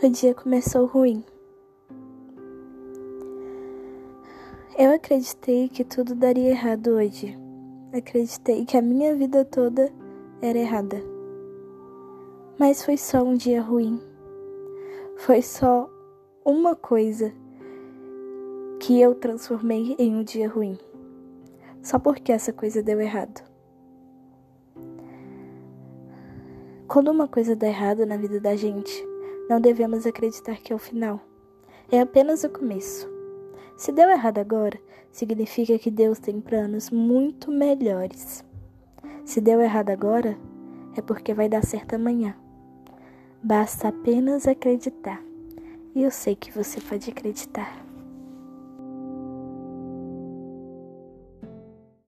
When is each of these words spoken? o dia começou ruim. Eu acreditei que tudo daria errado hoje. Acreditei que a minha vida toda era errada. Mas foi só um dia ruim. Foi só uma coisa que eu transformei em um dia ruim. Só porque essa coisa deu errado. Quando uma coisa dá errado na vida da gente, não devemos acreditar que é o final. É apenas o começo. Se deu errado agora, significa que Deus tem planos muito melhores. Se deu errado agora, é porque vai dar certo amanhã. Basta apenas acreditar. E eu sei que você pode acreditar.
o 0.00 0.08
dia 0.08 0.32
começou 0.32 0.86
ruim. 0.86 1.24
Eu 4.78 4.94
acreditei 4.94 5.68
que 5.68 5.84
tudo 5.84 6.14
daria 6.14 6.50
errado 6.50 6.90
hoje. 6.90 7.36
Acreditei 7.92 8.64
que 8.64 8.76
a 8.76 8.82
minha 8.82 9.16
vida 9.16 9.44
toda 9.44 9.92
era 10.40 10.56
errada. 10.56 11.02
Mas 12.60 12.84
foi 12.84 12.96
só 12.96 13.24
um 13.24 13.34
dia 13.34 13.60
ruim. 13.60 14.00
Foi 15.16 15.42
só 15.42 15.90
uma 16.44 16.76
coisa 16.76 17.32
que 18.78 19.00
eu 19.00 19.16
transformei 19.16 19.96
em 19.98 20.14
um 20.14 20.22
dia 20.22 20.48
ruim. 20.48 20.78
Só 21.82 21.98
porque 21.98 22.30
essa 22.30 22.52
coisa 22.52 22.84
deu 22.84 23.00
errado. 23.00 23.42
Quando 26.86 27.10
uma 27.10 27.26
coisa 27.26 27.56
dá 27.56 27.66
errado 27.66 28.06
na 28.06 28.16
vida 28.16 28.40
da 28.40 28.54
gente, 28.54 29.07
não 29.48 29.60
devemos 29.60 30.06
acreditar 30.06 30.56
que 30.56 30.72
é 30.72 30.76
o 30.76 30.78
final. 30.78 31.20
É 31.90 32.00
apenas 32.00 32.44
o 32.44 32.50
começo. 32.50 33.08
Se 33.76 33.90
deu 33.90 34.10
errado 34.10 34.38
agora, 34.38 34.78
significa 35.10 35.78
que 35.78 35.90
Deus 35.90 36.18
tem 36.18 36.40
planos 36.40 36.90
muito 36.90 37.50
melhores. 37.50 38.44
Se 39.24 39.40
deu 39.40 39.60
errado 39.60 39.90
agora, 39.90 40.36
é 40.96 41.00
porque 41.00 41.32
vai 41.32 41.48
dar 41.48 41.64
certo 41.64 41.94
amanhã. 41.94 42.36
Basta 43.42 43.88
apenas 43.88 44.46
acreditar. 44.46 45.22
E 45.94 46.02
eu 46.02 46.10
sei 46.10 46.36
que 46.36 46.52
você 46.52 46.80
pode 46.80 47.10
acreditar. 47.10 47.87